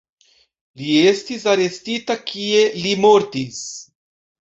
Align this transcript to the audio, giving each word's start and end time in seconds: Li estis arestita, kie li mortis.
Li 0.81 0.95
estis 1.11 1.45
arestita, 1.53 2.17
kie 2.35 2.65
li 2.83 2.99
mortis. 3.07 3.65